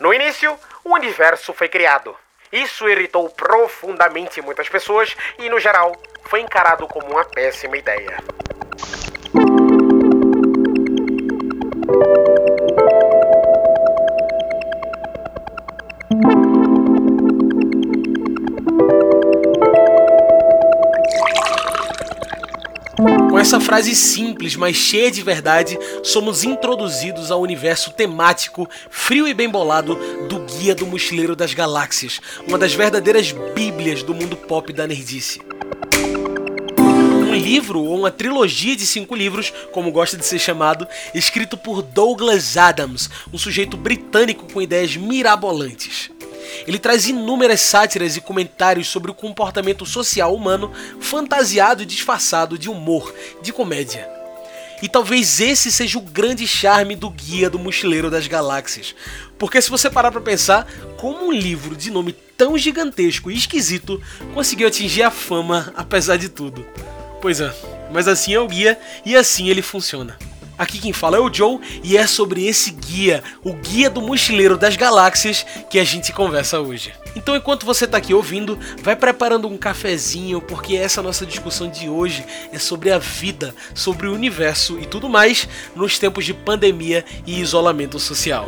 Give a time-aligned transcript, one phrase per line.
[0.00, 2.16] No início, o universo foi criado.
[2.50, 8.16] Isso irritou profundamente muitas pessoas e, no geral, foi encarado como uma péssima ideia.
[23.40, 29.48] Essa frase simples, mas cheia de verdade, somos introduzidos ao universo temático, frio e bem
[29.48, 29.98] bolado
[30.28, 35.40] do Guia do Mochileiro das Galáxias, uma das verdadeiras bíblias do mundo pop da nerdice.
[36.78, 41.80] Um livro ou uma trilogia de cinco livros, como gosta de ser chamado, escrito por
[41.80, 45.89] Douglas Adams, um sujeito britânico com ideias mirabolantes.
[46.70, 50.70] Ele traz inúmeras sátiras e comentários sobre o comportamento social humano,
[51.00, 53.12] fantasiado e disfarçado de humor,
[53.42, 54.08] de comédia.
[54.80, 58.94] E talvez esse seja o grande charme do Guia do Mochileiro das Galáxias.
[59.36, 60.64] Porque se você parar para pensar,
[60.96, 64.00] como um livro de nome tão gigantesco e esquisito
[64.32, 66.64] conseguiu atingir a fama apesar de tudo.
[67.20, 67.52] Pois é,
[67.92, 70.16] mas assim é o guia e assim ele funciona.
[70.60, 74.58] Aqui quem fala é o Joe e é sobre esse guia, o Guia do Mochileiro
[74.58, 76.92] das Galáxias, que a gente conversa hoje.
[77.16, 81.88] Então, enquanto você está aqui ouvindo, vai preparando um cafezinho, porque essa nossa discussão de
[81.88, 82.22] hoje
[82.52, 87.40] é sobre a vida, sobre o universo e tudo mais nos tempos de pandemia e
[87.40, 88.46] isolamento social.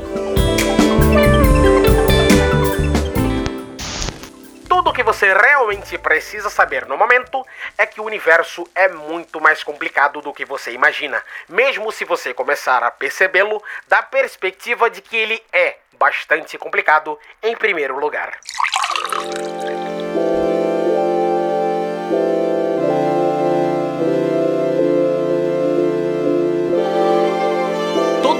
[4.74, 9.38] Tudo o que você realmente precisa saber no momento é que o universo é muito
[9.38, 15.02] mais complicado do que você imagina, mesmo se você começar a percebê-lo da perspectiva de
[15.02, 18.40] que ele é bastante complicado em primeiro lugar.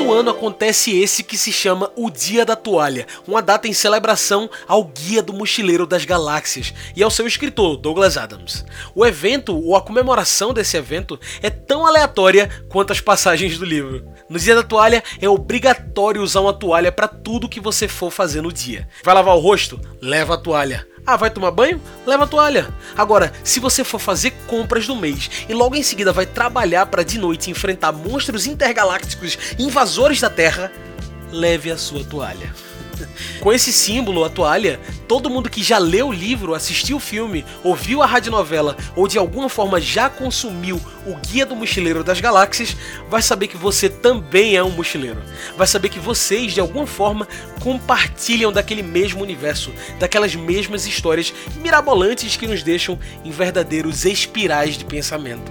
[0.03, 4.51] Todo ano acontece esse que se chama o Dia da Toalha, uma data em celebração
[4.67, 8.65] ao Guia do Mochileiro das Galáxias e ao seu escritor, Douglas Adams.
[8.97, 14.05] O evento, ou a comemoração desse evento, é tão aleatória quanto as passagens do livro.
[14.29, 18.43] No Dia da Toalha, é obrigatório usar uma toalha para tudo que você for fazer
[18.43, 18.89] no dia.
[19.05, 19.81] Vai lavar o rosto?
[20.01, 20.85] Leva a toalha.
[21.05, 21.81] Ah, vai tomar banho?
[22.07, 22.69] Leva a toalha.
[22.97, 27.05] Agora, se você for fazer compras do mês e logo em seguida vai trabalhar para
[27.05, 30.71] de noite enfrentar monstros intergalácticos invasores da Terra,
[31.33, 32.55] leve a sua toalha.
[33.41, 37.45] Com esse símbolo, a toalha, todo mundo que já leu o livro, assistiu o filme,
[37.63, 42.77] ouviu a radionovela ou de alguma forma já consumiu o Guia do Mochileiro das Galáxias,
[43.09, 45.23] vai saber que você também é um mochileiro.
[45.57, 47.27] Vai saber que vocês, de alguma forma,
[47.61, 54.85] compartilham daquele mesmo universo, daquelas mesmas histórias mirabolantes que nos deixam em verdadeiros espirais de
[54.85, 55.51] pensamento.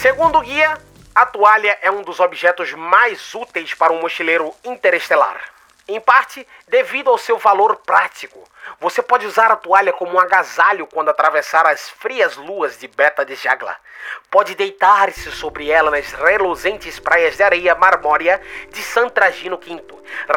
[0.00, 0.78] Segundo guia,
[1.14, 5.40] a toalha é um dos objetos mais úteis para um mochileiro interestelar.
[5.88, 8.44] Em parte devido ao seu valor prático.
[8.78, 13.24] Você pode usar a toalha como um agasalho quando atravessar as frias luas de Beta
[13.24, 13.76] de Jagla.
[14.30, 18.40] Pode deitar-se sobre ela nas reluzentes praias de areia marmórea
[18.70, 19.82] de San Tragino V,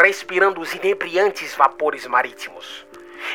[0.01, 2.83] respirando os inebriantes vapores marítimos.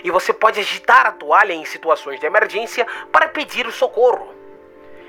[0.02, 4.34] E você pode agitar a toalha em situações de emergência para pedir o socorro.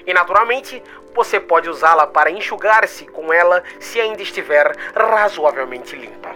[0.05, 0.81] E naturalmente,
[1.15, 6.29] você pode usá-la para enxugar-se com ela se ainda estiver razoavelmente limpa.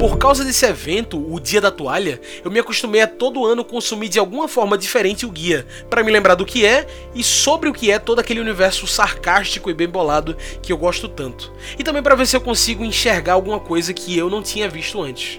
[0.00, 4.08] Por causa desse evento, o Dia da Toalha, eu me acostumei a todo ano consumir
[4.08, 7.72] de alguma forma diferente o guia, para me lembrar do que é e sobre o
[7.74, 11.52] que é todo aquele universo sarcástico e bem bolado que eu gosto tanto.
[11.78, 15.02] E também para ver se eu consigo enxergar alguma coisa que eu não tinha visto
[15.02, 15.38] antes.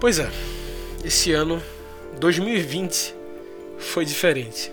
[0.00, 0.30] Pois é,
[1.04, 1.62] esse ano,
[2.18, 3.14] 2020,
[3.78, 4.72] foi diferente.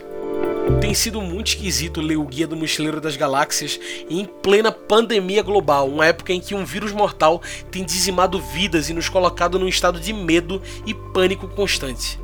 [0.80, 3.78] Tem sido muito esquisito ler o Guia do Mochileiro das Galáxias
[4.10, 8.94] em plena pandemia global, uma época em que um vírus mortal tem dizimado vidas e
[8.94, 12.18] nos colocado num estado de medo e pânico constante.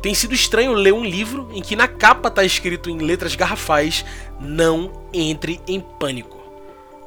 [0.00, 4.02] Tem sido estranho ler um livro em que na capa está escrito em letras garrafais:
[4.40, 6.40] Não entre em pânico.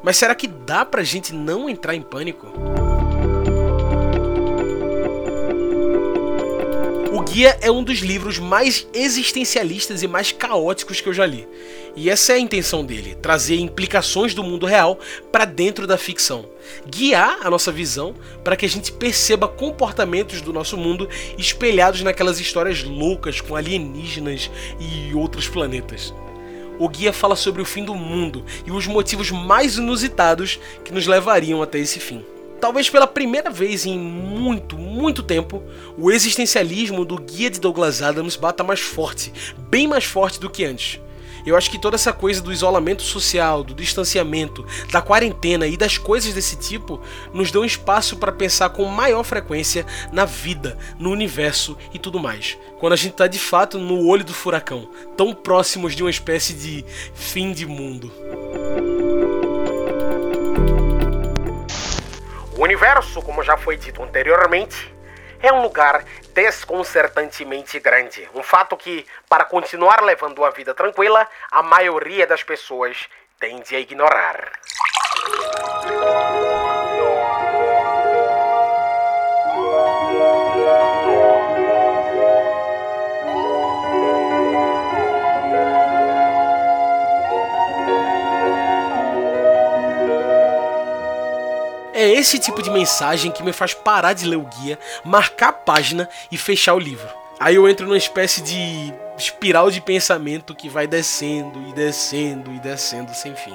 [0.04, 2.48] Mas será que dá pra gente não entrar em pânico?
[7.34, 11.48] Guia é um dos livros mais existencialistas e mais caóticos que eu já li.
[11.96, 15.00] E essa é a intenção dele, trazer implicações do mundo real
[15.32, 16.46] para dentro da ficção.
[16.88, 18.14] Guiar a nossa visão
[18.44, 24.52] para que a gente perceba comportamentos do nosso mundo espelhados naquelas histórias loucas com alienígenas
[24.80, 26.14] e outros planetas.
[26.78, 31.08] O guia fala sobre o fim do mundo e os motivos mais inusitados que nos
[31.08, 32.24] levariam até esse fim.
[32.64, 35.62] Talvez pela primeira vez em muito, muito tempo,
[35.98, 39.34] o existencialismo do guia de Douglas Adams bata mais forte,
[39.70, 41.02] bem mais forte do que antes.
[41.46, 45.98] Eu acho que toda essa coisa do isolamento social, do distanciamento, da quarentena e das
[45.98, 47.02] coisas desse tipo
[47.34, 52.58] nos dão espaço para pensar com maior frequência na vida, no universo e tudo mais.
[52.80, 54.88] Quando a gente está de fato no olho do furacão,
[55.18, 58.10] tão próximos de uma espécie de fim de mundo.
[62.64, 64.96] O universo, como já foi dito anteriormente,
[65.42, 68.30] é um lugar desconcertantemente grande.
[68.34, 73.80] Um fato que, para continuar levando uma vida tranquila, a maioria das pessoas tende a
[73.82, 74.54] ignorar.
[92.24, 96.10] Esse tipo de mensagem que me faz parar de ler o guia, marcar a página
[96.32, 97.08] e fechar o livro.
[97.38, 102.60] Aí eu entro numa espécie de espiral de pensamento que vai descendo e descendo e
[102.60, 103.54] descendo sem fim.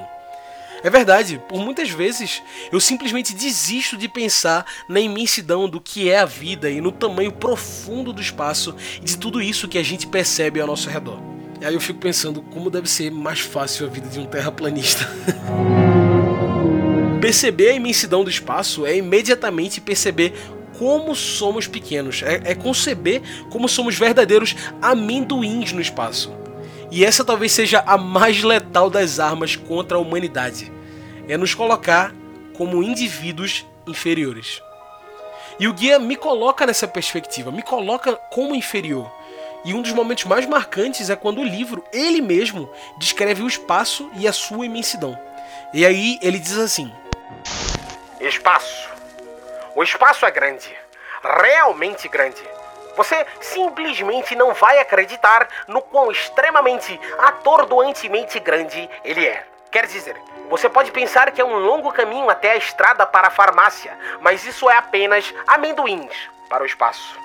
[0.85, 6.19] É verdade, por muitas vezes eu simplesmente desisto de pensar na imensidão do que é
[6.19, 10.07] a vida e no tamanho profundo do espaço e de tudo isso que a gente
[10.07, 11.19] percebe ao nosso redor.
[11.63, 15.09] Aí eu fico pensando como deve ser mais fácil a vida de um terraplanista.
[17.21, 20.33] Perceber a imensidão do espaço é imediatamente perceber
[20.79, 23.21] como somos pequenos, é, é, conceber
[23.51, 26.33] como somos verdadeiros amendoins no espaço.
[26.93, 30.73] E essa talvez seja a mais letal das armas contra a humanidade:
[31.27, 32.15] é nos colocar
[32.57, 34.63] como indivíduos inferiores.
[35.59, 39.11] E o guia me coloca nessa perspectiva, me coloca como inferior.
[39.65, 44.09] E um dos momentos mais marcantes é quando o livro, ele mesmo, descreve o espaço
[44.17, 45.19] e a sua imensidão.
[45.75, 46.93] E aí ele diz assim:
[48.21, 48.91] Espaço.
[49.75, 50.77] O espaço é grande.
[51.23, 52.43] Realmente grande.
[52.97, 59.47] Você simplesmente não vai acreditar no quão extremamente atordoantemente grande ele é.
[59.71, 63.31] Quer dizer, você pode pensar que é um longo caminho até a estrada para a
[63.31, 67.17] farmácia, mas isso é apenas amendoins para o espaço.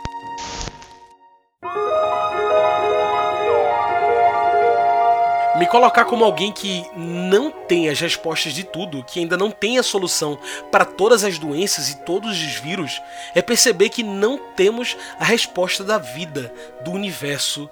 [5.64, 9.80] Me colocar como alguém que não tem as respostas de tudo, que ainda não tem
[9.80, 10.38] a solução
[10.70, 13.02] para todas as doenças e todos os vírus,
[13.34, 17.70] é perceber que não temos a resposta da vida, do universo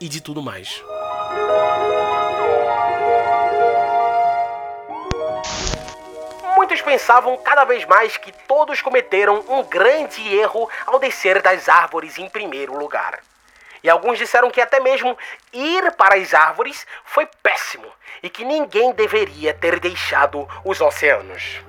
[0.00, 0.82] e de tudo mais.
[6.56, 12.16] Muitos pensavam cada vez mais que todos cometeram um grande erro ao descer das árvores
[12.16, 13.20] em primeiro lugar.
[13.86, 15.16] E alguns disseram que até mesmo
[15.52, 17.86] ir para as árvores foi péssimo
[18.20, 21.60] e que ninguém deveria ter deixado os oceanos.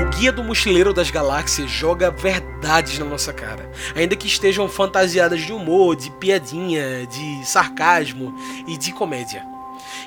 [0.00, 5.42] O Guia do Mochileiro das Galáxias joga verdades na nossa cara, ainda que estejam fantasiadas
[5.42, 8.34] de humor, de piadinha, de sarcasmo
[8.66, 9.47] e de comédia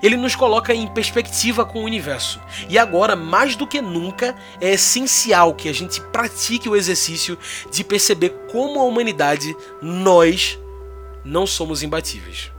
[0.02, 2.42] ele nos coloca em perspectiva com o universo.
[2.70, 7.38] E agora, mais do que nunca, é essencial que a gente pratique o exercício
[7.72, 10.58] de perceber como a humanidade, nós,
[11.24, 12.52] não somos imbatíveis.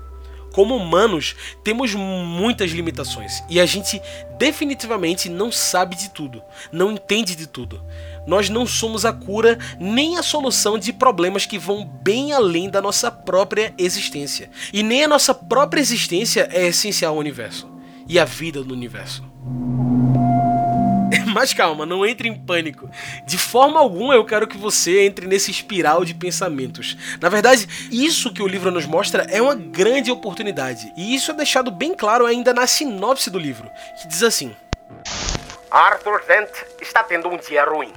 [0.53, 1.35] Como humanos,
[1.65, 4.01] temos muitas limitações e a gente
[4.39, 7.83] definitivamente não sabe de tudo, não entende de tudo.
[8.27, 12.81] Nós não somos a cura nem a solução de problemas que vão bem além da
[12.81, 14.51] nossa própria existência.
[14.73, 17.71] E nem a nossa própria existência é essencial ao universo
[18.09, 19.25] e à vida do universo.
[21.35, 22.89] Mas calma, não entre em pânico.
[23.27, 26.97] De forma alguma eu quero que você entre nesse espiral de pensamentos.
[27.21, 30.93] Na verdade, isso que o livro nos mostra é uma grande oportunidade.
[30.97, 34.55] E isso é deixado bem claro ainda na sinopse do livro, que diz assim:
[35.71, 36.51] Arthur Dent
[36.81, 37.93] está tendo um dia ruim.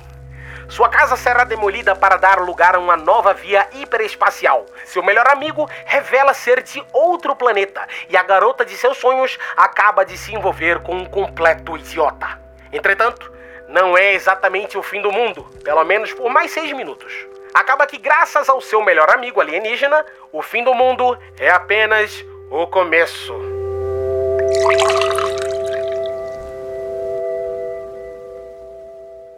[0.67, 4.65] Sua casa será demolida para dar lugar a uma nova via hiperespacial.
[4.85, 10.03] Seu melhor amigo revela ser de outro planeta e a garota de seus sonhos acaba
[10.03, 12.39] de se envolver com um completo idiota.
[12.73, 13.31] Entretanto,
[13.67, 17.13] não é exatamente o fim do mundo, pelo menos por mais seis minutos.
[17.53, 22.67] Acaba que, graças ao seu melhor amigo alienígena, o fim do mundo é apenas o
[22.67, 23.33] começo.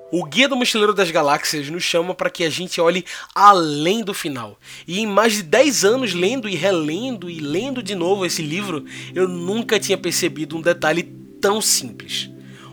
[0.10, 3.04] O Guia do Mochileiro das Galáxias nos chama para que a gente olhe
[3.36, 4.58] além do final.
[4.88, 8.86] E em mais de 10 anos lendo e relendo e lendo de novo esse livro,
[9.14, 11.04] eu nunca tinha percebido um detalhe
[11.42, 12.30] tão simples.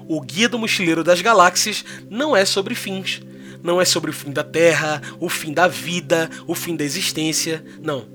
[0.06, 3.20] O Guia do Mochileiro das Galáxias não é sobre fins.
[3.64, 7.64] Não é sobre o fim da Terra, o fim da vida, o fim da existência.
[7.82, 8.06] Não.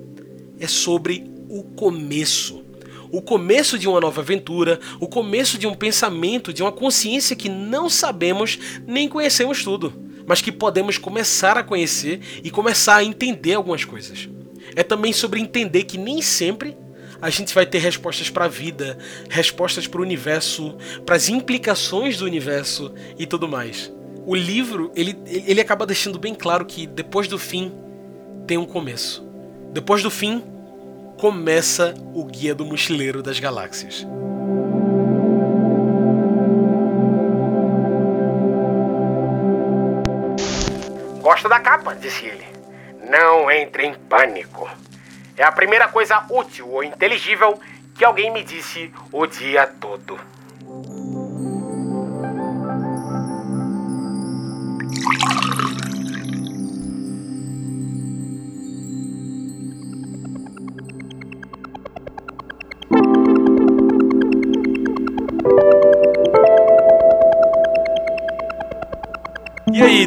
[0.58, 2.64] É sobre o começo.
[3.12, 7.50] O começo de uma nova aventura, o começo de um pensamento, de uma consciência que
[7.50, 9.94] não sabemos nem conhecemos tudo,
[10.26, 14.30] mas que podemos começar a conhecer e começar a entender algumas coisas.
[14.76, 16.78] É também sobre entender que nem sempre
[17.22, 18.98] a gente vai ter respostas para a vida,
[19.30, 23.92] respostas para o universo, para as implicações do universo e tudo mais.
[24.26, 27.74] O livro ele, ele acaba deixando bem claro que depois do fim
[28.46, 29.28] tem um começo.
[29.74, 30.44] Depois do fim
[31.20, 34.08] começa o Guia do Mochileiro das Galáxias.
[41.22, 41.94] Gosta da capa?
[41.94, 42.46] disse ele.
[43.10, 44.70] Não entre em pânico.
[45.36, 47.60] É a primeira coisa útil ou inteligível
[47.96, 50.18] que alguém me disse o dia todo.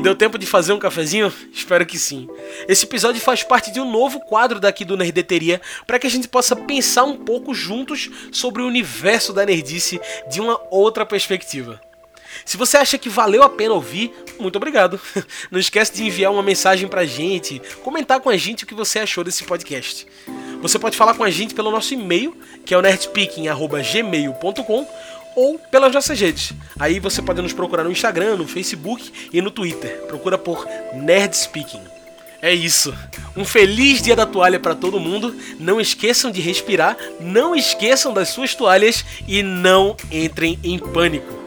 [0.03, 1.33] Deu tempo de fazer um cafezinho?
[1.53, 2.29] Espero que sim.
[2.69, 6.29] Esse episódio faz parte de um novo quadro daqui do Nerdeteria para que a gente
[6.29, 11.81] possa pensar um pouco juntos sobre o universo da nerdice de uma outra perspectiva.
[12.45, 15.01] Se você acha que valeu a pena ouvir, muito obrigado.
[15.51, 18.99] Não esquece de enviar uma mensagem pra gente, comentar com a gente o que você
[18.99, 20.07] achou desse podcast.
[20.61, 24.87] Você pode falar com a gente pelo nosso e-mail, que é o nerdspeaking@gmail.com
[25.35, 26.53] ou pelas nossas redes.
[26.79, 30.03] Aí você pode nos procurar no Instagram, no Facebook e no Twitter.
[30.07, 31.83] Procura por Nerd Speaking.
[32.41, 32.93] É isso.
[33.37, 35.35] Um feliz dia da toalha para todo mundo.
[35.61, 41.43] Não esqueçam de respirar, não esqueçam das suas toalhas e não entrem em pânico.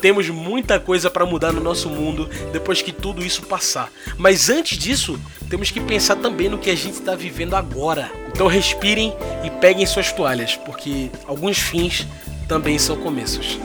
[0.00, 3.92] Temos muita coisa para mudar no nosso mundo depois que tudo isso passar.
[4.16, 8.10] Mas antes disso, temos que pensar também no que a gente está vivendo agora.
[8.28, 12.06] Então respirem e peguem suas toalhas, porque alguns fins
[12.50, 13.60] também são começos.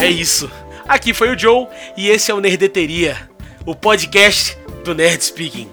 [0.00, 0.50] É isso.
[0.88, 1.66] Aqui foi o Joe
[1.98, 3.28] e esse é o Nerdeteria,
[3.66, 5.68] o podcast do Nerd Speaking.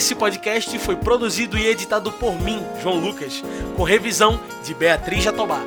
[0.00, 3.44] Esse podcast foi produzido e editado por mim, João Lucas,
[3.76, 5.60] com revisão de Beatriz Jatobá.